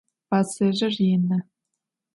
[0.31, 1.49] Badzerır yinı.